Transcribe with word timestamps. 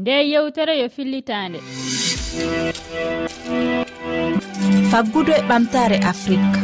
nde 0.00 0.28
yewtere 0.30 0.74
yo 0.80 0.88
fillitande. 0.96 1.58
Faggudu 4.90 5.32
e 5.38 5.42
ɓamtare 5.48 5.96
afrique 6.10 6.58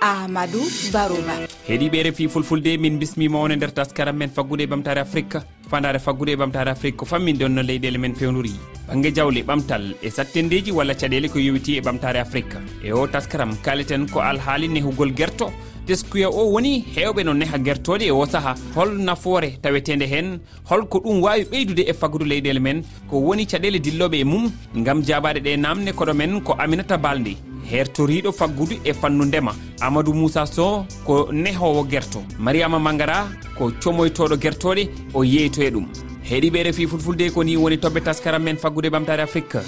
amadou 0.00 0.62
barouba 0.92 1.34
heeɗiɓe 1.68 2.02
refi 2.06 2.28
fulfulde 2.28 2.78
min 2.78 2.98
bismima 2.98 3.38
on 3.38 3.52
e 3.52 3.56
nder 3.56 3.72
taskaram 3.74 4.16
men 4.16 4.30
faggude 4.30 4.62
e 4.62 4.66
ɓamtare 4.66 5.00
afrique 5.00 5.38
fandare 5.70 5.98
faggude 5.98 6.30
e 6.32 6.36
ɓamtare 6.36 6.70
afrique 6.70 6.96
ko 6.96 7.04
famminɗon 7.04 7.48
no 7.54 7.62
leyɗele 7.62 7.98
men 7.98 8.14
fewnori 8.14 8.54
banggue 8.88 9.14
jawle 9.14 9.42
ɓamtal 9.42 9.94
e 10.02 10.10
sattendeji 10.10 10.70
walla 10.70 10.94
caɗele 10.94 11.28
ko 11.28 11.38
yowiti 11.38 11.78
e 11.78 11.80
ɓamtare 11.80 12.20
afrique 12.20 12.56
e 12.84 12.92
o 12.92 13.06
taskaram 13.06 13.56
kaliten 13.64 14.06
ko 14.06 14.20
alhaali 14.20 14.68
nehugol 14.68 15.10
guerto 15.12 15.50
teskuya 15.88 16.28
o 16.30 16.52
woni 16.52 16.84
hewɓe 16.94 17.24
no 17.24 17.32
neha 17.34 17.58
guertode 17.58 18.04
e 18.06 18.10
o 18.12 18.24
saaha 18.26 18.54
hol 18.76 18.90
nafoore 19.06 19.58
tawetede 19.62 20.06
hen. 20.06 20.38
Holko 20.68 20.98
ɗum 21.00 21.22
wawi 21.22 21.44
ɓeydude 21.50 21.82
e 21.90 21.92
faggudu 21.94 22.24
leyɗele 22.24 22.60
men. 22.60 22.82
Ko 23.08 23.16
woni 23.16 23.46
caɗele 23.46 23.78
dilloɓe 23.80 24.20
e 24.20 24.24
mum 24.24 24.52
gam 24.84 25.02
jabaɗe 25.02 25.40
ɗe 25.40 25.56
namde 25.56 25.90
koɗo 25.96 26.14
men 26.14 26.40
ko 26.42 26.52
aminata 26.58 26.98
balde. 26.98 27.47
hertoriɗo 27.70 28.32
faggudu 28.32 28.76
e 28.84 28.92
fannu 28.92 29.24
ndema 29.24 29.52
amadou 29.80 30.14
moussa 30.14 30.46
sow 30.46 30.84
ko 31.04 31.28
nehowo 31.32 31.84
guerto 31.84 32.20
mariama 32.38 32.78
mangara 32.78 33.28
ko 33.56 33.70
comoytoɗo 33.82 34.36
guertoɗe 34.42 34.88
o 35.14 35.24
yeyto 35.24 35.62
e 35.62 35.70
ɗum. 35.70 35.86
Heeɗiɓe 36.28 36.62
refi 36.64 36.86
fulfulde 36.86 37.30
koni 37.34 37.56
woni 37.56 37.76
toɓɓe 37.76 38.00
taskaram 38.04 38.42
men 38.42 38.56
faggude 38.56 38.88
ɓamtare 38.90 39.22
afrique. 39.22 39.58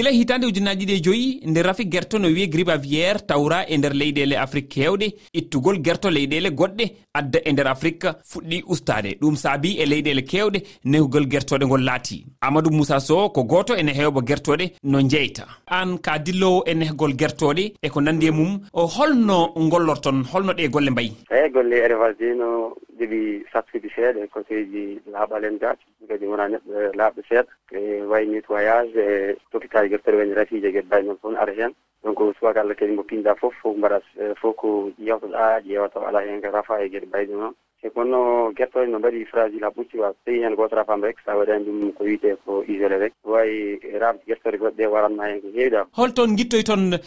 gila 0.00 0.10
hitande 0.10 0.46
ujunaji 0.46 0.84
ɗi 0.86 0.94
e 0.96 1.00
joyi 1.00 1.40
nde 1.46 1.62
rafi 1.62 1.84
guerto 1.84 2.18
no 2.18 2.28
wiye 2.28 2.46
gribaviére 2.46 3.20
tawra 3.28 3.66
e 3.68 3.76
nder 3.76 3.92
leyɗele 3.92 4.36
afrique 4.36 4.68
kewɗe 4.74 5.06
ittugol 5.32 5.78
guerto 5.78 6.08
leyɗele 6.10 6.50
goɗɗe 6.58 6.84
adda 7.14 7.38
e 7.44 7.52
nder 7.52 7.68
afrique 7.68 8.08
fuɗɗi 8.30 8.62
ustade 8.66 9.10
ɗum 9.20 9.36
saabi 9.36 9.76
e 9.82 9.84
leyɗele 9.86 10.22
kewɗe 10.30 10.58
nehugol 10.84 11.26
guertoɗe 11.26 11.64
ngol 11.66 11.84
laati. 11.84 12.24
Amadou 12.40 12.70
moussa 12.72 13.00
sow 13.00 13.28
ko 13.28 13.44
goto 13.44 13.74
ene 13.76 13.92
hewɓa 13.92 14.20
guertoɗe 14.28 14.64
no 14.84 14.98
jeyta 15.02 15.44
an 15.66 15.98
ka 15.98 16.18
dillowo 16.18 16.64
e 16.66 16.74
nehgol 16.74 17.12
guertoɗe 17.12 17.74
e 17.82 17.88
ko 17.90 18.00
nandi 18.00 18.26
e 18.26 18.30
mum 18.30 18.60
holno 18.72 19.52
gollorton 19.70 20.24
holno 20.32 20.52
ɗe 20.52 20.70
golle 20.70 20.90
mbayi? 20.90 21.12
Eyi 21.30 21.50
golle 21.52 21.88
rfasino 21.88 22.72
jogi 23.00 23.44
sattude 23.52 23.88
seeɗa 23.94 24.20
e 24.48 24.64
ji 24.72 25.00
laaɓal 25.12 25.44
en 25.44 25.58
gaati 25.58 25.84
kadi 26.08 26.26
wona 26.26 26.48
neɗɗo 26.48 26.70
eh, 26.80 26.90
laaɓɗo 26.98 27.20
seeɗa. 27.28 27.50
E 27.72 28.02
wayi 28.10 28.26
nettoyage 28.28 29.00
e 29.00 29.36
hôpital 29.52 29.88
guertere 29.88 30.16
woni 30.16 30.34
rafiji 30.34 30.66
e 30.66 30.72
gueɗe 30.72 30.88
bayi 30.88 31.04
noon 31.04 31.18
fof 31.22 31.34
ara 31.36 31.52
heen 31.52 31.72
donc 32.04 32.18
subaka 32.38 32.60
allah 32.60 32.74
kadi 32.76 32.92
mo 32.92 33.02
pinɗa 33.02 33.34
fof 33.40 33.54
fof 33.62 33.76
mbaɗa 33.76 33.98
eh, 34.20 34.34
fof 34.40 34.56
ko 34.56 34.90
ƴewtoɗa 35.00 35.60
ƴeewa 35.64 35.88
taw 35.92 36.04
ala 36.06 36.20
heen 36.20 36.40
ko 36.42 36.50
rafa 36.50 36.82
e 36.84 36.88
gueɗe 36.88 37.06
bayde 37.10 37.32
noon. 37.32 37.54
e 37.82 37.88
kono 37.90 38.52
guertoɗe 38.52 38.86
no 38.90 38.98
mbaɗi 38.98 39.24
fragile 39.30 39.64
ha 39.64 39.70
ɓucci 39.70 39.96
wa 39.98 40.12
tawi 40.24 40.42
hen 40.42 40.54
goto 40.54 40.76
rafama 40.76 41.06
rek 41.06 41.16
sa 41.24 41.36
waɗani 41.36 41.64
ɗum 41.64 41.92
ko 41.96 42.04
wiyete 42.04 42.36
ko 42.44 42.62
isolé 42.68 42.98
rek. 42.98 43.12
Wawi 43.24 43.80
rabde 43.98 44.20
guertoɗe 44.28 44.58
goɗɗe 44.58 44.86
waranma 44.86 45.28
hen 45.28 45.40
ko 45.40 45.48
heewi 45.54 45.70
ɗam 45.70 45.86
holton 45.92 46.36
guittoy 46.36 46.62
toon 46.62 46.98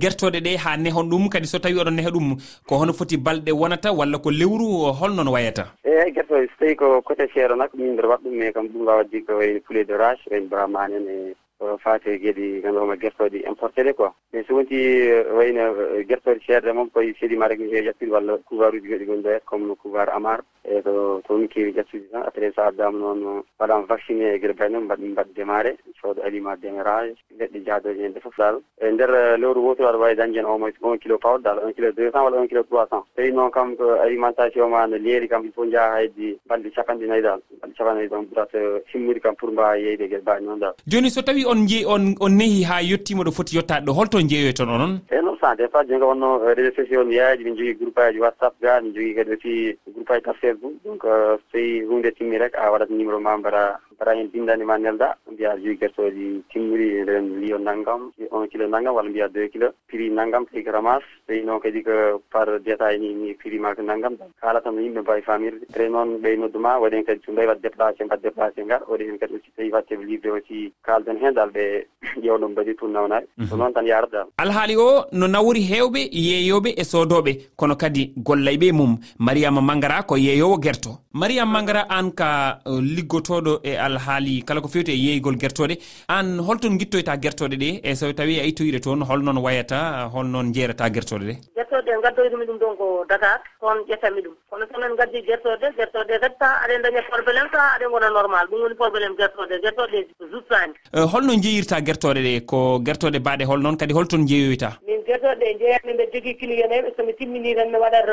guertoɗe 0.00 0.38
eh, 0.38 0.44
ɗe 0.46 0.56
ha 0.56 0.76
nehon 0.76 1.10
ɗum? 1.10 1.28
Kadi 1.28 1.46
so 1.46 1.58
tawi 1.58 1.76
oɗon 1.76 1.96
neha 1.96 2.10
ɗum 2.10 2.36
ko 2.66 2.76
hono 2.76 2.92
foti 2.92 3.16
balɗe 3.16 3.52
wonata 3.52 3.92
walla 3.92 4.18
ko 4.18 4.30
lewru 4.30 4.92
holnoon 5.00 5.28
wayata? 5.28 5.64
Eyi 5.84 6.12
guertoɗe 6.16 6.48
so 6.48 6.56
tawi 6.60 6.76
ko 6.76 7.02
côté 7.02 7.28
seero 7.34 7.56
nak 7.56 7.74
min 7.74 7.92
mbiɗa 7.92 8.08
waɗa 8.08 8.24
ɗum 8.24 8.34
mais 8.38 8.52
kam 8.52 8.66
ɗum 8.68 8.86
wawaddi 8.86 9.24
ko 9.26 9.36
wayno 9.36 9.60
poulet 9.60 9.84
de 9.84 9.96
rache 9.96 10.30
wayno 10.30 10.48
bramane 10.48 10.96
en 10.96 11.08
e 11.08 11.34
faate 11.82 12.02
fate 12.02 12.18
geeɗi 12.20 12.60
ganduɗoma 12.62 12.96
guertoɗi 12.96 13.44
importé 13.48 13.82
ɗe 13.84 13.92
quoi. 13.94 14.10
Mais 14.32 14.44
so 14.46 14.54
wonti 14.54 14.74
eh, 14.74 15.24
wayno 15.32 15.74
eh, 15.96 16.04
guertoɗe 16.06 16.40
ceerde 16.46 16.72
moom 16.72 16.90
koye 16.90 17.14
seedi 17.20 17.36
ma 17.36 17.46
rek 17.48 17.60
e 17.60 17.82
ƴattude 17.82 18.10
walla 18.10 18.38
couvoir 18.48 18.74
uji 18.74 18.88
goɗi 18.88 19.04
gonɗo 19.06 19.28
hen 19.28 19.40
comme 19.44 19.74
couvoir 19.76 20.08
amar 20.10 20.40
e 20.64 20.80
ko 20.82 21.20
toon 21.26 21.48
kewi 21.48 21.72
ƴattude 21.72 22.10
tan. 22.10 22.22
Après 22.26 22.52
sa 22.54 22.66
addama 22.66 22.98
noon 22.98 23.42
waɗama 23.60 23.86
vacciné 23.88 24.34
e 24.34 24.38
gueɗe 24.38 24.54
bayno 24.58 24.80
mbaɗ 24.80 25.00
mbaɗ 25.00 25.26
démarré 25.34 25.76
sooda 26.00 26.22
aliment 26.24 26.56
démarrage 26.60 27.14
leɗɗe 27.38 27.64
jaadoji 27.66 28.02
hen 28.02 28.12
ɗe 28.12 28.20
foof 28.20 28.36
dal 28.38 28.60
e 28.80 28.90
nder 28.90 29.10
eh, 29.14 29.36
lewru 29.38 29.60
woturu 29.66 29.88
aɗa 29.88 29.98
wawi 29.98 30.14
dañde 30.16 30.36
hen 30.38 30.46
au 30.46 30.58
moins 30.58 30.72
un 30.82 30.96
kilo 30.98 31.18
pawɗo 31.18 31.42
dal 31.42 31.58
un 31.64 31.72
kilo 31.72 31.92
deux 31.92 32.10
cent 32.10 32.24
walla 32.24 32.40
un 32.40 32.48
kilo 32.48 32.62
trois 32.64 32.86
cent. 32.90 33.04
Tawi 33.16 33.32
noon 33.32 33.50
kam 33.50 33.76
ko 33.76 34.00
alimentation 34.00 34.68
ma 34.70 34.86
no 34.86 34.96
leeri 34.96 35.28
kam 35.28 35.44
il 35.44 35.52
faut 35.52 35.66
jaaha 35.70 35.92
haydi 36.00 36.38
balɗe 36.48 36.70
capanɗe 36.74 37.06
nayyi 37.06 37.22
dal 37.22 37.40
balɗe 37.60 37.74
capanɗe 37.76 37.94
nayyi 37.96 38.08
ɗon 38.08 38.26
ɓurata 38.30 38.58
simmude 38.90 39.20
kam 39.20 39.36
pour 39.36 39.52
mbawa 39.52 39.76
yeyde 39.78 40.04
e 40.04 40.08
gueɗe 40.08 40.22
mbaɗi 40.22 40.44
noon 40.44 40.58
dal 40.58 40.74
joni 40.86 41.10
so 41.10 41.22
tawi 41.22 41.44
on 41.52 41.66
jeeyi 41.70 41.84
on 41.86 42.04
on 42.20 42.36
nehi 42.40 42.62
ha 42.64 42.80
yettima 42.82 43.22
ɗo 43.24 43.32
foti 43.38 43.56
yettade 43.56 43.84
ɗo 43.86 43.92
holto 43.98 44.18
jeeyoy 44.30 44.52
toon 44.54 44.70
onon? 44.76 44.92
Eyi 45.12 45.22
non 45.22 45.36
sans 45.40 45.54
dépend 45.56 45.84
jonga 45.88 46.06
wonno 46.06 46.28
eh, 46.48 46.54
réseau 46.56 46.74
sociaux 46.82 47.04
mi 47.04 47.16
yaaji 47.16 47.44
min 47.44 47.56
jogui 47.56 47.74
groupe 47.80 47.98
aji 47.98 48.20
whatsapp 48.24 48.54
ga 48.62 48.80
min 48.80 48.94
jogui 48.94 49.14
kadi 49.14 49.32
aussi 49.36 49.54
groupe 49.94 50.10
aji 50.10 50.22
tan 50.22 50.34
facebook. 50.40 50.72
Donc 50.84 51.04
euh, 51.04 51.36
so 51.36 51.42
tawi 51.52 51.84
hunde 51.90 52.10
timmi 52.16 52.38
rek 52.38 52.54
a 52.56 52.70
waɗat 52.72 52.90
numéro 52.90 53.20
ma 53.20 53.36
mbara 53.36 53.64
mbaɗa 54.02 54.14
hen 54.18 54.28
bindanima 54.32 54.78
nelda 54.78 55.14
mbiya 55.32 55.56
jus 55.62 55.78
guertoji 55.78 56.42
timmiri 56.50 56.88
e 56.98 57.02
nden 57.02 57.40
liyo 57.40 57.58
naggam 57.58 58.10
e 58.18 58.26
un 58.32 58.48
kilo 58.48 58.66
naggam 58.66 58.94
walla 58.94 59.10
mbiya 59.10 59.28
deux 59.28 59.48
kilo. 59.52 59.70
Prix 59.88 60.10
naggam 60.10 60.44
tawi 60.46 60.64
ko 60.64 60.70
ramas 60.72 61.02
tawi 61.26 61.42
noon 61.44 61.60
kadi 61.60 61.82
ko 61.82 62.18
par 62.32 62.46
détail 62.66 62.98
ni 63.00 63.14
ni 63.14 63.34
prix 63.34 63.58
ma 63.60 63.74
ko 63.74 63.82
naggam 63.82 64.16
kalatan 64.42 64.74
no 64.74 64.80
yimɓe 64.82 65.00
mbawi 65.02 65.22
famirde 65.22 65.66
tawi 65.72 65.88
noon 65.88 66.18
ɓey 66.22 66.36
nodduma 66.36 66.78
waɗi 66.82 66.96
hen 66.96 67.04
kadi 67.04 67.20
so 67.24 67.32
mbawi 67.32 67.46
wadde 67.46 67.62
déplacé 67.62 68.04
mbaɗ 68.04 68.20
déplacé 68.22 68.64
ngar. 68.64 68.82
Waɗi 68.90 69.04
hen 69.08 69.18
kadi 69.18 69.34
aussi 69.34 69.50
tawi 69.56 69.70
watte 69.70 69.92
livré 69.94 70.30
aussi 70.30 70.72
kalden 70.82 71.18
hen 71.22 71.34
dal 71.34 71.50
ɓe 71.50 71.86
ƴewɗo 72.22 72.48
mbaɗi 72.48 72.74
tour 72.76 72.88
nawnaɓe 72.90 73.26
mhm. 73.38 73.46
so 73.46 73.56
noon 73.56 73.72
tan 73.72 73.86
yarata. 73.86 74.10
Dal 74.10 74.26
alhaali 74.38 74.76
o 74.76 75.04
no 75.12 75.26
nawri 75.28 75.62
hewɓe 75.62 76.08
yeeyoɓe 76.10 76.74
e 76.76 76.82
sodoɓe 76.84 77.32
kono 77.56 77.76
kadi 77.76 78.12
gollayɓe 78.16 78.72
mum. 78.72 78.98
Mariama 79.18 79.60
mangara 79.60 80.02
ko 80.02 80.16
yeeyowo 80.16 80.58
guerto 80.58 80.98
mariama 81.14 81.52
mangara 81.52 81.82
an 81.90 82.10
ka 82.12 82.58
uh, 82.64 82.80
liggotoɗo 82.80 83.60
e 83.62 83.76
al 83.76 83.91
kal 83.92 84.00
haali 84.06 84.34
kala 84.48 84.60
ko 84.64 84.68
fewti 84.74 84.92
e 84.96 84.98
yeeygol 85.06 85.36
guertoɗe 85.42 85.74
an 86.16 86.38
holton 86.48 86.78
guittoyta 86.80 87.16
guertoɗe 87.24 87.56
ɗe 87.62 87.70
e 87.88 87.94
so 88.00 88.12
tawi 88.18 88.38
a 88.42 88.44
ittoyiɗe 88.50 88.80
toon 88.86 89.00
holnoon 89.08 89.38
wayata 89.44 89.78
holnoon 90.14 90.52
jeerata 90.54 90.88
guertoɗe 90.96 91.24
ɗe? 91.28 91.34
Guertoɗe 91.56 91.90
ɗe 91.92 92.02
gaddoytumi 92.04 92.46
ɗum 92.48 92.58
ɗon 92.62 92.76
ko 92.80 92.86
dakar 93.10 93.38
toon 93.60 93.78
ƴettami 93.88 94.20
ɗum. 94.24 94.34
Kono 94.50 94.64
somin 94.72 94.96
gaddi 95.00 95.18
guertoɗe 95.28 95.66
guertoɗe 95.78 96.14
kadi 96.22 96.36
sa 96.40 96.48
aɗen 96.64 96.82
daña 96.84 97.02
probléme 97.10 97.50
ta 97.52 97.60
aɗen 97.76 97.90
gona 97.92 98.08
normal. 98.18 98.46
Ɗum 98.50 98.60
woni 98.64 98.74
probléme 98.82 99.16
guertoɗe 99.20 99.56
guertoɗe 99.64 99.98
juttani 100.32 100.74
e, 100.96 101.00
holno 101.12 101.32
jeeyirta 101.44 101.80
guertoɗe 101.88 102.20
ɗe 102.26 102.32
ko 102.50 102.58
guertoɗe 102.86 103.18
mbaɗe 103.20 103.44
holnoon 103.50 103.76
kadi 103.76 103.94
holton 103.94 104.26
jeeyoyta 104.26 104.70
min 104.86 105.00
guertoɗe 105.08 105.36
ɗe 105.40 105.58
jeeyatmi 105.60 105.92
mbeɗa 105.94 106.12
jogui 106.12 106.34
client 106.40 106.96
somi 106.96 107.12
timmini 107.18 107.54
tan 107.54 107.70
mi 107.72 107.78
waɗat 107.84 108.08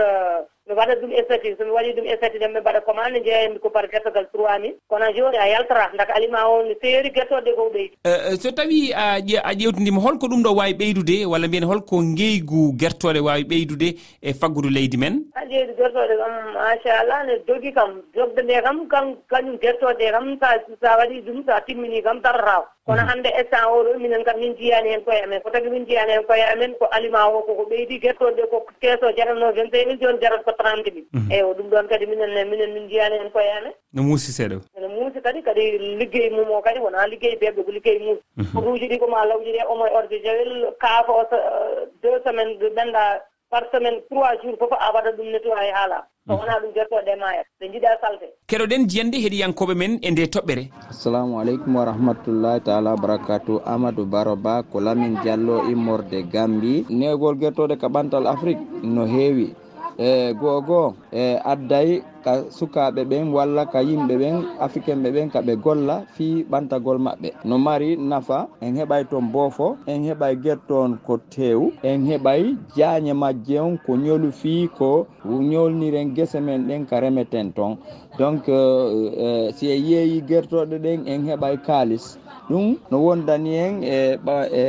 mi 0.70 0.76
waɗat 0.76 1.02
ɗum 1.02 1.12
estati 1.12 1.56
somi 1.58 1.72
waɗi 1.72 1.94
ɗum 1.98 2.06
estati 2.06 2.40
tan 2.40 2.54
mi 2.54 2.60
mbaɗa 2.60 2.82
commande 2.86 3.24
jeeyami 3.26 3.60
ko 3.60 3.70
par 3.70 3.88
guertogal 3.90 4.28
trois 4.32 4.60
mille 4.60 4.76
kono 4.88 5.06
joni 5.16 5.38
a 5.38 5.48
yaltata 5.50 5.98
daka 5.98 6.14
aliment 6.14 6.46
o 6.46 6.62
no 6.64 6.76
feeri 6.82 7.10
guertode 7.10 7.50
ko 7.56 7.70
ɓeydi 7.74 7.98
eh, 8.06 8.20
eh, 8.30 8.36
so 8.38 8.52
tawi 8.52 8.94
a 8.94 9.18
ƴewtidima 9.54 10.00
holko 10.00 10.28
ɗum 10.28 10.44
ɗo 10.44 10.56
wawi 10.56 10.74
ɓeydude 10.74 11.26
walla 11.26 11.48
mbiyen 11.48 11.66
holko 11.66 12.02
ngeygu 12.04 12.74
guertode 12.78 13.20
wawi 13.20 13.44
ɓeydude 13.44 13.98
e 14.22 14.34
faggudu 14.34 14.70
leydi 14.70 14.98
men? 14.98 15.26
Leydi 15.50 15.74
guertode 15.74 16.14
kam 16.22 16.54
machallah 16.54 17.26
ne 17.26 17.34
jogui 17.48 17.74
kam 17.74 18.02
jogde 18.16 18.42
nde 18.44 18.62
kam 18.62 18.88
kam 18.88 19.16
kañum 19.30 19.58
guertode 19.58 20.06
kam 20.12 20.38
sa 20.40 20.54
sa 20.82 20.98
waɗi 21.02 21.22
ɗum 21.26 21.46
sa 21.48 21.62
timmini 21.66 22.04
kam 22.04 22.22
tarataw 22.22 22.64
kono 22.86 23.02
mhm. 23.02 23.10
hannde 23.10 23.30
e 23.30 23.40
instant 23.42 23.68
oɗo 23.78 24.00
minen 24.00 24.24
kam 24.24 24.40
min 24.40 24.56
jiyani 24.58 24.90
hen 24.90 25.04
koye 25.06 25.24
amen 25.24 25.42
ko 25.42 25.50
tagi 25.50 25.70
min 25.70 25.86
jiyani 25.86 26.12
hen 26.12 26.24
koye 26.24 26.44
amen 26.54 26.74
ko 26.80 26.86
aliment 26.92 27.34
o 27.36 27.42
koko 27.48 27.64
ɓeydi 27.70 28.00
guettoɗe 28.02 28.44
ko 28.52 28.66
keeso 28.82 29.12
jaratno 29.18 29.52
vingt 29.54 29.72
cinq 29.74 29.88
mille 29.88 30.00
joni 30.02 30.20
jarat 30.22 30.44
ko 30.44 30.52
trente 30.60 30.90
mille. 30.94 31.08
Mhm. 31.14 31.32
Eyyi 31.32 31.44
o 31.44 31.54
ɗum 31.54 31.70
ɗon 31.70 31.88
kadi 31.90 32.06
minen 32.06 32.50
minen 32.50 32.74
min 32.74 32.90
jiyani 32.90 33.18
hen 33.20 33.32
koye 33.32 33.52
amen 33.58 33.74
no 33.94 34.04
muusi 34.04 34.32
seeɗa 34.32 34.58
ene 34.78 34.88
muusi 34.88 35.22
kadi 35.22 35.42
kadi 35.44 35.64
liggey 36.00 36.30
mum 36.30 36.52
o 36.52 36.62
kadi 36.62 36.80
wona 36.80 37.08
liggey 37.08 37.36
beɓɓe 37.42 37.64
ko 37.66 37.72
liggey 37.72 38.00
muusi. 38.00 38.24
Mhm. 38.38 38.58
Oto 38.58 38.72
uji 38.72 38.88
ɗi 38.90 39.00
koma 39.00 39.26
lawji 39.26 39.52
ɗi 39.52 39.60
e 39.62 39.66
omo 39.70 39.86
e 39.88 39.92
ordre 39.94 40.20
jawel 40.24 40.74
kaafo 40.82 41.14
uh, 41.22 41.86
deux 42.02 42.22
semaine 42.24 42.58
ɓenda 42.76 43.22
par 43.50 43.64
semaine 43.74 43.98
trois 44.10 44.34
jours 44.42 44.58
fof 44.62 44.72
a 44.78 44.88
waɗa 44.94 45.12
ɗum 45.18 45.28
nettoyé 45.34 45.72
haala. 45.74 46.00
So 46.28 46.34
hmm. 46.34 46.40
wona 46.40 46.60
ɗum 46.62 46.72
jertoɗe 46.76 47.14
mayat 47.22 47.48
ɓe 47.60 47.66
jiiɗa 47.72 47.92
salde. 48.02 48.28
Keɗoɗen 48.50 48.88
jiyande 48.90 49.18
heeɗiyankoɓe 49.24 49.74
men 49.76 49.94
e 50.02 50.12
nde 50.12 50.24
toɓɓere. 50.34 50.64
Assalamu 50.90 51.40
aleykum 51.42 51.76
wa 51.76 51.86
rahmatullahi 51.86 52.62
taala 52.62 52.90
wabarakatu 52.96 53.62
amadou 53.66 54.06
baroba 54.06 54.64
ko 54.72 54.80
lamin 54.80 55.18
diallo 55.24 55.64
immorde 55.72 56.24
gambi. 56.34 56.86
Negol 56.90 57.36
guertoɗe 57.42 57.76
kaɓantal 57.82 58.28
afrique 58.28 58.62
no 58.84 59.06
heewi. 59.06 59.56
E 59.98 60.34
goho 60.34 60.62
goo 60.62 60.96
e 61.12 61.36
adday 61.44 62.02
ka 62.24 62.32
sukaɓe 62.58 63.02
ɓen 63.10 63.26
walla 63.36 63.64
ka 63.74 63.80
yimɓe 63.90 64.14
ɓen 64.22 64.36
africain 64.66 65.00
ɓe 65.04 65.10
ɓen 65.16 65.28
kaɓe 65.34 65.54
golla 65.64 65.96
fi 66.16 66.28
ɓantagol 66.52 66.98
maɓɓe. 67.06 67.30
No 67.50 67.56
mari 67.58 67.90
nafa 68.10 68.48
en 68.62 68.74
heɓay 68.80 69.04
toon 69.10 69.26
boofo 69.34 69.68
en 69.92 70.00
heɓay 70.08 70.34
guertoon 70.44 70.92
ko 71.06 71.14
tew 71.34 71.60
en 71.84 72.00
heɓay 72.10 72.42
jaañe 72.76 73.14
majje 73.22 73.58
on 73.60 73.78
ko 73.86 73.92
ñolu 74.06 74.30
fi 74.32 74.70
ko 74.78 75.08
ñolniren 75.52 76.14
guese 76.16 76.40
men 76.48 76.68
ɗen 76.68 76.86
ka 76.90 77.00
remeten 77.00 77.48
toon 77.54 77.78
donc 78.20 78.50
euh, 78.50 79.12
euh, 79.26 79.52
si 79.56 79.66
e 79.72 79.78
yeeyi 79.90 80.22
guertoɗe 80.30 80.78
ɗen 80.86 81.00
en 81.08 81.22
heɓay 81.30 81.56
kaalis. 81.68 82.18
Ɗum 82.50 82.78
no 82.92 82.98
wondani 83.06 83.52
en 83.66 83.84
e 83.84 84.18
e, 84.62 84.64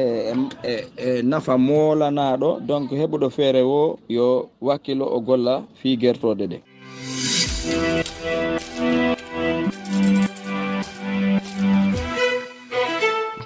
e, 0.73 0.75
e 1.07 1.23
nafa 1.23 1.55
moolanaɗo 1.67 2.51
donc 2.69 2.91
heɓuɗo 3.01 3.29
feere 3.37 3.63
o 3.63 3.99
yo 4.17 4.27
wakkilo 4.67 5.05
o 5.17 5.19
golla 5.27 5.55
fi 5.81 5.97
guertoɗe 6.03 6.45
ɗen 6.51 6.61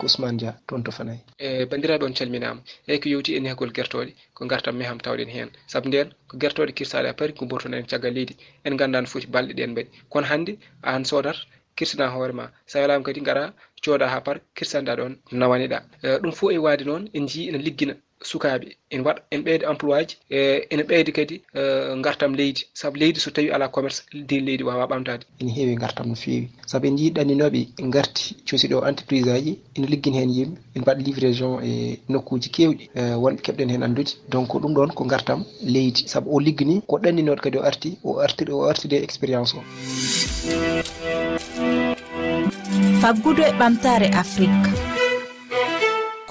ousmane 0.05 0.39
dia 0.39 0.53
toon 0.69 0.83
to 0.85 0.91
fanayi. 0.93 1.21
E 1.39 1.67
bandiraɓe 1.71 2.05
on 2.07 2.15
calminama. 2.19 2.61
Eyyi 2.89 3.01
ko 3.01 3.09
yewti 3.09 3.37
en 3.37 3.47
hegol 3.51 3.73
guertoɗe 3.77 4.13
ko 4.35 4.47
gartanmi 4.47 4.85
ham 4.85 4.99
tawɗen 5.05 5.31
hen 5.37 5.51
saabu 5.67 5.89
nden 5.89 6.09
ko 6.29 6.35
guertoɗe 6.43 6.73
kirsaɗe 6.79 7.09
a 7.09 7.15
paari 7.19 7.33
ko 7.39 7.47
bortono 7.47 7.77
e 7.77 7.81
en 7.81 7.87
caggal 7.91 8.15
leydi 8.15 8.35
en 8.65 8.77
ganda 8.77 9.01
no 9.01 9.07
foti 9.13 9.27
balɗe 9.35 9.53
ɗen 9.59 9.71
mbaɗi. 9.73 9.89
Kono 10.13 10.27
hannde 10.31 10.53
an 10.83 11.05
sodat 11.05 11.37
kirsana 11.77 12.07
hoorema 12.15 12.45
sa 12.67 12.81
welama 12.81 13.05
kadi 13.05 13.21
gara 13.21 13.45
cooda 13.85 14.07
ha 14.13 14.21
par 14.21 14.37
kirsanɗa 14.57 14.93
ɗon 14.99 15.13
nawaniɗa 15.33 15.79
e, 16.03 16.09
ɗum 16.23 16.33
fo 16.39 16.51
e 16.51 16.59
waade 16.59 16.85
noon 16.85 17.03
en 17.17 17.27
jii 17.31 17.49
ene 17.49 17.59
liggina. 17.67 17.95
sukaɓe 18.25 18.67
ene 18.91 19.03
waɗa 19.07 19.21
ene 19.31 19.43
ɓeyda 19.45 19.65
emploi 19.71 20.05
ji 20.09 20.17
e, 20.31 20.39
ene 20.73 20.83
ɓeyda 20.83 21.13
kadi 21.13 21.35
e, 21.55 21.61
gartam 22.05 22.35
leydi. 22.35 22.63
Saabu 22.75 22.97
leydi 22.99 23.21
so 23.21 23.31
tawi 23.31 23.51
ala 23.51 23.69
commerce 23.69 24.03
nder 24.15 24.41
leydi 24.41 24.65
wawa 24.65 24.87
ɓamtade 24.87 25.25
ene 25.41 25.51
heewi 25.57 25.75
gartam 25.77 26.09
no 26.09 26.15
feewi. 26.15 26.49
Saabu 26.67 26.87
en 26.87 26.97
jiiɗanninoɓe 26.97 27.61
garti 27.95 28.37
cosiɗo 28.49 28.87
entreprise 28.89 29.29
aji 29.33 29.59
ene 29.77 29.87
liggini 29.87 30.19
hen 30.19 30.31
yimɓe 30.31 30.57
ene 30.75 30.83
mbaɗa 30.83 31.03
livraison 31.07 31.61
e 31.65 31.99
nokkuji 32.09 32.49
kewɗi 32.51 32.91
e, 32.95 33.01
wonɓe 33.23 33.41
keɓɗen 33.45 33.71
hen 33.71 33.83
andude 33.83 34.13
donc 34.29 34.49
ɗum 34.63 34.75
ɗon 34.75 34.91
ko 34.95 35.05
gartam 35.05 35.45
leydi. 35.63 36.09
Saabu 36.09 36.31
o 36.37 36.41
liggini 36.41 36.83
ko 36.87 36.99
ɗanninoɗo 36.99 37.41
kadi 37.43 37.59
o 37.59 37.63
arti 37.63 37.99
o 38.05 38.19
artide 38.21 38.51
o 38.53 38.65
artide 38.65 38.97
expérience 39.07 39.55
o. 39.55 39.61
Faggudu 43.01 43.43
e 43.43 43.53
ɓamtare 43.61 44.09
afrique. 44.15 44.84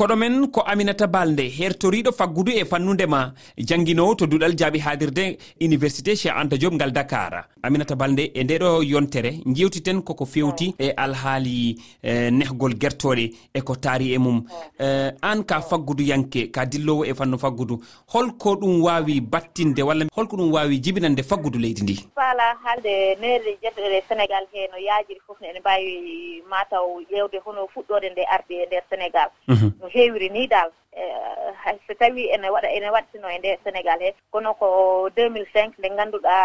koɗomen 0.03 0.51
ko 0.51 0.61
aminata 0.67 1.07
balde 1.07 1.44
hertoriɗo 1.57 2.11
faggudu 2.11 2.51
e 2.51 2.65
fannudema 2.65 3.31
jangguinowo 3.57 4.15
to 4.15 4.25
duɗal 4.27 4.51
jaaɓi 4.59 4.79
hadirde 4.79 5.38
université 5.61 6.13
cheikh 6.15 6.35
anta 6.35 6.57
diob 6.57 6.73
ngal 6.73 6.91
dakar. 6.91 7.47
Aminata 7.63 7.95
balde 7.95 8.31
e 8.35 8.44
ndeɗo 8.44 8.83
yontere 8.83 9.31
jewtiten 9.45 10.01
koko 10.03 10.25
fewti 10.25 10.75
e 10.77 10.91
alhaali 10.91 11.79
e, 12.03 12.31
nehgol 12.31 12.73
guertoɗe 12.75 13.31
eko 13.53 13.75
taari 13.75 14.11
e 14.13 14.17
mum. 14.17 14.44
E, 14.77 15.11
an 15.21 15.44
ka 15.45 15.61
faggudu 15.61 16.03
yanke 16.03 16.51
ka 16.51 16.65
dillowo 16.65 17.05
e 17.05 17.13
fannu 17.13 17.39
faggudu. 17.39 17.79
Holko 18.11 18.55
ɗum 18.59 18.81
wawi 18.83 19.21
battinde 19.21 19.83
walla 19.83 20.05
holko 20.13 20.35
ɗum 20.35 20.51
wawi 20.51 20.79
jibinande 20.83 21.23
faggudu 21.23 21.59
leydi 21.59 21.81
ndi? 21.83 21.95
Faala 22.15 22.57
haalde 22.63 23.15
nerɗe 23.21 23.55
jeddoɗe 23.63 24.03
sénégal 24.09 24.44
he 24.51 24.67
no 24.67 24.77
yaajiri 24.77 25.21
fof 25.25 25.39
ne 25.41 25.47
ene 25.47 25.59
mbawi 25.59 26.44
mataw 26.50 27.00
ƴewde 27.09 27.39
hono 27.45 27.67
fuɗɗode 27.73 28.11
nde 28.11 28.23
arde 28.35 28.51
e 28.51 28.65
nder 28.67 28.83
sénégal. 28.91 29.29
Mhm. 29.47 29.71
Ɗum 29.79 29.93
heewiri 29.94 30.30
ni 30.30 30.48
dal. 30.48 30.69
Eh, 30.95 31.54
hay 31.63 31.78
so 31.88 31.94
tawi 31.94 32.30
ene 32.30 32.50
waɗa 32.50 32.69
ene 32.78 32.90
waɗtino 32.95 33.28
e 33.30 33.38
nde 33.40 33.57
sénégal 33.63 34.00
he 34.01 34.13
kono 34.31 34.54
ko 34.54 34.68
2005 35.16 35.78
nde 35.80 35.90
ngannduɗa 35.90 36.36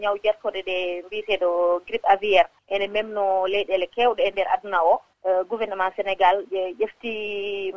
ñaw 0.00 0.14
jertoɗe 0.24 0.60
ɗe 0.68 0.76
mbiyeteɗo 1.06 1.80
grippe 1.86 2.08
aviaire. 2.08 2.48
Ene 2.68 2.86
memno 2.88 3.46
leyɗele 3.46 3.86
kewɗe 3.94 4.22
e 4.26 4.30
nder 4.30 4.48
aduna 4.54 4.78
o. 4.82 5.00
Eh, 5.26 5.42
gouvernement 5.50 5.92
sénégal 5.96 6.36
ƴefti 6.80 7.12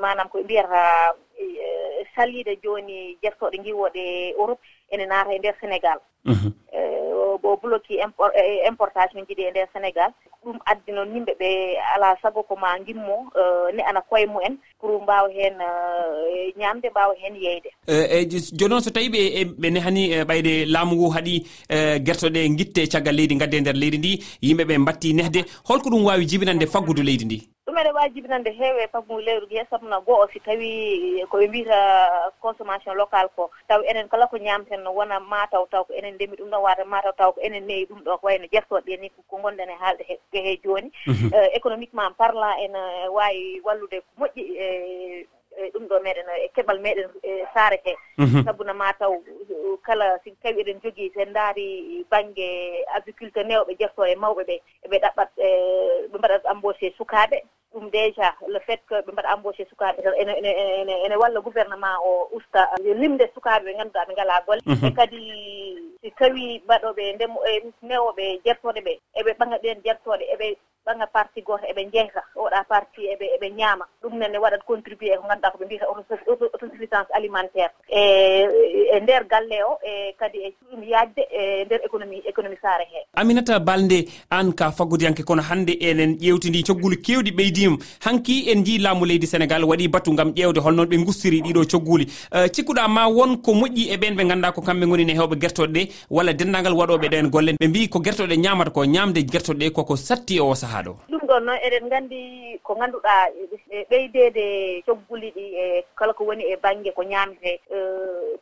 manam 0.02 0.28
koɓe 0.30 0.44
mbiyata 0.44 0.84
eh, 1.40 2.06
saliide 2.16 2.54
jooni 2.64 3.18
jertoɗe 3.24 3.58
ngiwoɗe 3.60 4.04
europe 4.38 4.62
ene 4.92 5.06
naata 5.06 5.34
e 5.34 5.40
nder 5.40 5.56
sénégal. 5.62 6.00
Mhm. 6.26 6.50
go 7.42 7.58
bloqui 7.62 7.96
e, 7.96 8.06
e, 8.36 8.68
importation 8.68 9.26
ji 9.28 9.34
ɗi 9.36 9.44
e 9.48 9.52
nder 9.52 9.68
sénégal 9.74 10.12
ɗum 10.44 10.58
addi 10.66 10.92
noon 10.92 11.14
yimɓe 11.16 11.34
ɓe 11.40 11.50
ala 11.96 12.18
sago 12.22 12.44
ko 12.44 12.56
ma 12.56 12.80
gimmo 12.86 13.18
e, 13.36 13.76
ne 13.76 13.82
ana 13.84 14.02
koye 14.02 14.26
mumen 14.26 14.58
pour 14.80 15.02
mbawa 15.04 15.30
hen 15.30 15.56
ñamde 16.58 16.90
mbawa 16.90 17.14
hen 17.22 17.36
yeyde. 17.36 17.70
Eyi 17.88 18.26
joni 18.54 18.70
noon 18.70 18.82
so 18.82 18.90
tawi 18.90 19.10
ɓe 19.10 19.22
ɓe 19.60 19.70
nehani 19.72 20.24
ɓayde 20.24 20.66
laamu 20.66 20.96
ngu 20.96 21.10
haaɗi 21.16 21.36
guertoɗe 22.06 22.50
guitte 22.58 22.88
caggal 22.92 23.16
leydi 23.16 23.36
gadde 23.36 23.56
e 23.58 23.62
nder 23.62 23.76
leydi 23.76 23.98
ndi 23.98 24.12
yimɓeɓe 24.44 24.86
batti 24.86 25.14
nehde 25.14 25.46
holko 25.68 25.90
ɗum 25.90 26.06
wawi 26.06 26.26
jibinande 26.26 26.66
faggudu 26.68 27.04
leydi 27.04 27.26
ndi? 27.26 27.40
meɗe 27.84 27.94
wawi 27.96 28.10
jibinande 28.10 28.52
heewe 28.52 28.88
faamu 28.88 29.20
leyru 29.20 29.48
he 29.50 29.66
sabuna 29.70 30.00
goo 30.02 30.28
si 30.34 30.40
tawi 30.40 31.20
eh, 31.20 31.28
koɓe 31.28 31.48
mbiyata 31.48 32.32
consommation 32.42 32.96
local 32.98 33.28
ko 33.36 33.50
taw 33.68 33.82
enen 33.84 34.08
kala 34.10 34.28
ko 34.28 34.38
ñamten 34.38 34.86
wona 34.88 35.20
mataw 35.20 35.66
taw 35.72 35.84
ko 35.84 35.94
enen 35.94 36.14
ndemi 36.16 36.36
ɗum 36.38 36.50
ɗon 36.50 36.62
wata 36.62 36.86
mataw 36.86 37.12
taw 37.18 37.32
ko 37.32 37.42
enen 37.42 37.66
neyi 37.68 37.86
ɗum 37.86 38.04
ɗo 38.04 38.18
ko 38.18 38.28
wayno 38.28 38.46
jertoɗe 38.52 38.98
ni 39.00 39.10
ko 39.10 39.38
gonɗen 39.42 39.70
e 39.70 39.76
haalde 39.82 40.04
he 40.32 40.58
joni 40.64 40.92
mhm. 41.08 41.34
eh, 41.34 41.50
économiquement 41.58 42.12
parlant 42.18 42.58
ene 42.60 42.78
eh, 42.78 43.08
wawi 43.12 43.62
wallude 43.66 44.02
ko 44.02 44.12
moƴƴi 44.26 44.44
e 45.58 45.70
ɗum 45.74 45.88
ɗo 45.88 46.00
meɗen 46.04 46.28
e 46.46 46.48
keɓal 46.56 46.80
meɗen 46.80 47.10
e 47.24 47.46
saare 47.54 47.82
he. 47.84 47.96
Mhm. 48.18 48.44
Sabuna 48.46 48.74
mataw 48.74 49.14
kala 49.84 50.20
si 50.24 50.32
tawi 50.44 50.62
eɗen 50.62 50.82
jogui 50.84 51.12
sen 51.16 51.34
daari 51.34 52.06
banggue 52.12 52.86
agriculture 52.96 53.44
newɓe 53.44 53.76
jerto 53.80 54.06
e 54.06 54.16
mawɓe 54.16 54.44
ɓe 54.44 54.56
eɓe 54.86 54.98
ɗaɓɓat 55.02 55.30
ɓe 56.12 56.18
mbaɗat 56.18 56.46
embauché 56.52 56.94
sukaɓe 56.98 57.42
ɗum 57.74 57.90
déjà 57.90 58.36
le 58.48 58.60
fait 58.60 58.82
que 58.88 58.96
ɓe 59.02 59.12
mbaɗa 59.12 59.34
embauché 59.36 59.66
sukaɓe 59.70 60.02
tan 60.04 60.14
ene 60.22 60.94
ene 61.06 61.16
walla 61.22 61.40
gouvernement 61.40 61.98
o 62.04 62.28
usta 62.38 62.70
limde 63.02 63.26
sukaɓe 63.34 63.64
ɓe 63.66 63.74
ngannduɗa 63.76 64.06
ɓe 64.08 64.14
ngala 64.14 64.44
golle 64.46 64.62
mhm. 64.66 64.86
e 64.88 64.92
kadi 64.92 65.22
si 66.02 66.12
tawi 66.20 66.62
mbaɗoɓe 66.66 67.04
ndemo 67.16 67.40
e 67.46 67.54
newoɓe 67.90 68.26
jertoɗe 68.46 68.82
ɓe 68.86 68.94
eɓe 69.20 69.32
ɓaŋa 69.40 69.58
ɗeen 69.64 69.82
jertoɗe 69.86 70.26
eɓe 70.34 70.48
banggal 70.92 71.10
parti 71.14 71.42
goto 71.42 71.66
eɓe 71.72 71.84
jeyta 71.94 72.22
oɗa 72.36 72.64
parti 72.68 73.02
eɓe 73.14 73.26
eɓe 73.36 73.48
ñaama. 73.56 73.86
Ɗum 74.04 74.18
nene 74.20 74.38
waɗat 74.38 74.64
contribué 74.68 75.18
ko 75.18 75.28
ganduɗa 75.28 75.52
koɓe 75.52 75.66
mbiyata 75.66 75.86
autosuffisance 76.54 77.10
alimentaire. 77.14 77.72
E 77.90 78.02
e 78.96 79.00
nder 79.00 79.24
galle 79.28 79.64
o 79.64 79.78
e 79.84 80.14
kadi 80.20 80.38
e 80.48 80.54
ɗum 80.72 80.84
yajde 80.84 81.24
e 81.32 81.66
nder 81.66 81.80
économie 81.86 82.22
économie 82.28 82.58
saare 82.62 82.86
he 82.92 83.00
aminata 83.14 83.60
balde 83.60 84.06
an 84.30 84.52
ka 84.54 84.72
fagodiyanke 84.72 85.24
kono 85.24 85.42
hannde 85.42 85.78
enen 85.80 86.18
ƴewtidi 86.18 86.64
cogguli 86.64 86.98
kewɗi 86.98 87.32
ɓeydima 87.32 87.78
hanki 88.06 88.50
en 88.52 88.64
jii 88.66 88.80
laamu 88.80 89.06
leydi 89.06 89.28
sénégal 89.28 89.64
waɗi 89.64 89.88
batu 89.88 90.14
gam 90.16 90.32
ƴewde 90.34 90.60
holnoon 90.60 90.88
ɓe 90.88 91.06
gustiri 91.06 91.42
ɗiɗo 91.42 91.66
cogguli. 91.72 92.06
E, 92.32 92.50
cikkuɗa 92.50 92.88
ma 92.88 93.08
wonko 93.08 93.52
moƴƴi 93.54 93.94
e 93.94 93.98
ɓen 93.98 94.16
ɓe 94.16 94.28
ganduɗa 94.28 94.52
ko 94.52 94.62
kamɓe 94.62 94.86
gonine 94.88 95.14
hewɓe 95.16 95.36
guertoɗe 95.40 95.72
ɗe 95.74 95.90
walla 96.10 96.34
dendagal 96.34 96.74
waɗoɓe 96.74 97.08
ɗen 97.10 97.30
golle. 97.30 97.54
Ɓe 97.60 97.68
mbi 97.68 97.88
ko 97.90 98.00
guertoɗe 98.00 98.38
ñamata 98.38 98.72
ko 98.72 98.86
ñamde 98.86 99.24
guertoɗe 99.24 99.62
ɗe 99.62 99.72
koko 99.72 99.96
satti 99.96 100.40
o 100.40 100.56
saaha 100.56 100.81
ɗo? 100.84 100.94
Ɗum 101.10 101.22
ɗon 101.28 101.46
noon 101.46 101.60
eɗen 101.66 101.90
gandi 101.90 102.60
ko 102.64 102.76
ganduɗa 102.76 103.30
e 103.70 103.86
ɓeydede 103.90 104.84
cogguli 104.86 105.32
ɗi 105.36 105.46
e 105.56 105.84
kala 105.96 106.14
ko 106.14 106.24
woni 106.26 106.44
e 106.44 106.56
banggue 106.56 106.92
ko 106.94 107.04
ñamete 107.04 107.60
e 107.70 107.78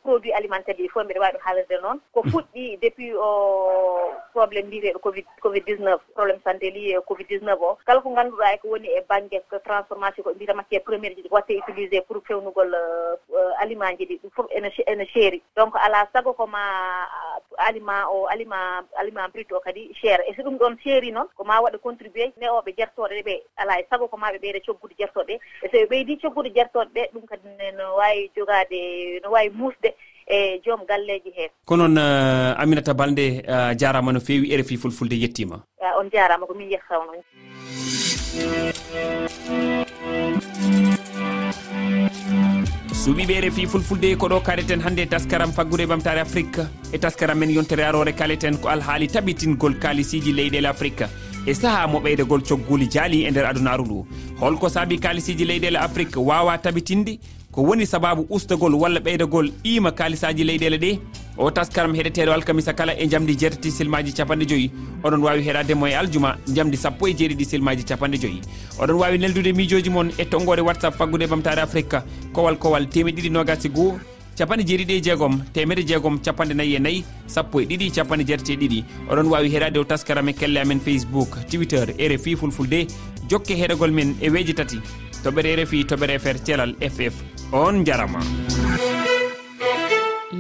produit 0.04 0.34
alimentaire 0.34 0.78
ɗi 0.78 0.90
fof 0.90 1.04
mbiɗa 1.04 1.20
wawi 1.20 1.34
ɗum 1.34 1.46
haalirde 1.46 1.82
noon. 1.82 2.00
Ko 2.14 2.22
hmm. 2.22 2.32
fuɗɗi 2.32 2.78
depuis 2.82 3.14
o 3.16 3.30
probléme 4.34 4.68
mbiyeteɗo 4.68 5.00
covid 5.00 5.26
covid 5.42 5.64
19 5.66 6.00
probléme 6.16 6.42
santé 6.44 6.72
lié 6.72 6.98
e 6.98 7.02
covid 7.08 7.28
19 7.28 7.62
o. 7.62 7.78
Kala 7.86 8.02
ko 8.02 8.10
ganduɗa 8.10 8.54
eko 8.54 8.68
woni 8.68 8.88
e 8.88 9.02
banggue 9.10 9.42
transformation 9.64 10.24
ko 10.24 10.34
mbiyata 10.34 10.54
matiére 10.54 10.84
premiére 10.84 11.16
ji 11.16 11.22
ɗi 11.24 11.30
watte 11.32 11.52
utilisé 11.58 12.02
pour 12.02 12.22
fewnugol 12.28 12.76
aliment 13.60 13.98
ji 13.98 14.06
ɗi 14.06 14.20
ɗum 14.22 14.32
foof 14.36 14.48
ene 14.52 14.72
ene 14.88 15.06
seeri 15.14 15.42
donc 15.56 15.76
ala 15.76 16.08
sago 16.14 16.34
koma 16.34 16.60
aliment 17.68 18.06
o 18.12 18.28
aliment 18.28 18.86
aliment 19.00 19.30
brut 19.34 19.52
o 19.52 19.60
kadi 19.60 19.94
cher. 20.02 20.20
E 20.28 20.34
so 20.36 20.44
ɗum 20.44 20.58
ɗon 20.58 20.78
seeri 20.84 21.12
noon 21.12 21.28
ko 21.36 21.44
ma 21.44 21.62
waɗa 21.62 21.78
contribué 21.78 22.34
newoɓe 22.40 22.76
jertoɗe 22.78 23.24
ɓe. 23.24 23.36
Ala 23.58 23.80
e 23.80 23.86
sago 23.90 24.08
ko 24.08 24.18
ma 24.18 24.32
ɓe 24.32 24.40
ɓeyda 24.40 24.60
coggude 24.66 24.96
jertoɗe. 25.00 25.36
Ɓe 25.62 25.66
e 25.66 25.70
so 25.72 25.78
ɓe 25.78 25.88
ɓeydi 25.90 26.22
coggude 26.22 26.56
jertoɗe 26.56 26.92
ɓe 26.96 27.10
ɗum 27.14 27.26
kadi 27.28 27.50
no 27.78 27.96
wawi 27.98 28.32
jogade 28.36 28.80
no 29.24 29.32
wawi 29.32 29.50
musde 29.50 29.94
e 30.30 30.62
joom 30.66 30.86
galleji 30.86 31.32
heen 31.36 31.50
ko 31.66 31.76
noon 31.78 31.98
uh, 31.98 32.54
aminata 32.62 32.94
balde 32.94 33.42
uh, 33.48 33.74
jarama 33.74 34.14
no 34.14 34.20
fewi 34.20 34.58
rfi 34.58 34.78
fulfulde 34.78 35.16
yettima? 35.18 35.58
Uh, 35.82 36.00
on 36.00 36.10
jarama 36.14 36.46
ko 36.46 36.54
min 36.54 36.70
yettata 36.70 37.00
on. 37.02 37.18
suuɓiɓe 43.00 43.42
refi 43.42 43.66
fulfulde 43.68 44.16
ko 44.20 44.28
ɗo 44.28 44.40
kaleten 44.44 44.82
hannde 44.82 45.00
e 45.02 45.06
taskaram 45.06 45.52
faggude 45.54 45.86
ɓamtare 45.88 46.20
afrique 46.20 46.60
e 46.92 46.98
taskaram 46.98 47.38
men 47.40 47.50
yontere 47.50 47.84
arore 47.88 48.12
kaleten 48.14 48.58
ko 48.60 48.68
alhaali 48.70 49.08
taɓitingol 49.08 49.80
kaalisiji 49.80 50.34
leyɗele 50.34 50.68
afrique 50.68 51.06
e 51.48 51.54
saaha 51.54 51.88
mo 51.88 52.00
ɓeydegol 52.00 52.42
cogguli 52.44 52.90
jaali 52.92 53.24
e 53.26 53.32
nder 53.32 53.46
adunaru 53.46 53.86
ndu. 53.86 54.06
Holko 54.40 54.70
saabi 54.70 55.00
kaalisiji 55.00 55.46
leyɗele 55.46 55.78
afrique 55.80 56.18
wawa 56.20 56.58
tabitinde 56.58 57.20
ko 57.52 57.62
woni 57.62 57.86
sababu 57.86 58.28
ustagol 58.30 58.76
walla 58.76 59.00
ɓeydagol 59.00 59.52
qima 59.64 59.92
kaalisaji 59.92 60.44
leyɗele 60.44 60.78
ɗe? 60.78 61.00
o 61.40 61.50
taskaram 61.52 61.96
heɗeteɗo 61.96 62.32
alkamisa 62.34 62.74
kala 62.74 62.94
e 62.94 63.08
jamdi 63.08 63.36
jeetati 63.40 63.72
silmaji 63.72 64.12
capanɗe 64.14 64.46
joyyi 64.46 64.72
oɗon 65.04 65.24
wawi 65.24 65.42
heɗademo 65.48 65.88
e 65.88 65.96
aljuma 65.96 66.36
jamdi 66.48 66.78
sappo 66.78 67.08
e 67.08 67.14
jeeɗiɗi 67.14 67.46
silmaji 67.46 67.84
capanɗe 67.84 68.18
joyyi 68.20 68.42
oɗon 68.80 68.98
wawi 69.00 69.18
neldude 69.18 69.54
miijoji 69.56 69.90
moon 69.90 70.12
e 70.18 70.26
tonggode 70.26 70.62
whatsapp 70.62 70.96
faggude 70.96 71.26
ɓamtare 71.32 71.62
afrique 71.62 72.04
kowal 72.34 72.58
kowal 72.58 72.88
temeɗiɗi 72.90 73.30
nogasi 73.32 73.68
e 73.68 73.72
goho 73.72 74.00
capanɗe 74.38 74.64
jeeɗiɗi 74.68 74.94
e 74.98 75.02
jeegom 75.02 75.40
temedde 75.54 75.84
jeegom 75.88 76.20
capanɗe 76.20 76.54
nayyi 76.54 76.76
e 76.76 76.80
nayyi 76.80 77.04
sappo 77.28 77.62
e 77.62 77.66
ɗiɗi 77.66 77.92
capanɗe 77.96 78.24
jeetati 78.28 78.54
e 78.54 78.56
ɗiɗi. 78.56 78.84
Oɗon 79.12 79.28
wawi 79.32 79.50
heɗade 79.52 79.78
o 79.80 79.84
taskaram 79.84 80.30
e 80.30 80.34
kelle 80.34 80.58
amen 80.60 80.80
facebook 80.80 81.40
twitter 81.50 81.88
rfi 81.98 82.36
fulfulde. 82.36 82.88
Jokke 83.30 83.56
heɗogol 83.56 83.92
men 83.92 84.16
e 84.22 84.30
weeji 84.30 84.54
tati. 84.54 84.80
Toɓɓere 85.24 85.64
rfi 85.64 85.84
toɓɓere 85.84 86.20
fr 86.20 86.38
thelal 86.46 86.76
ff 86.80 87.16
on 87.52 87.84
jarama 87.86 88.20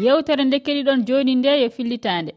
yewtere 0.04 0.44
nde 0.46 0.58
keɗiɗon 0.66 1.00
joni 1.08 1.34
nde 1.36 1.52
yo 1.62 1.70
fillitande. 1.76 2.28